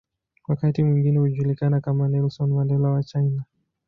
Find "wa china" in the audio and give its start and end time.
2.89-3.43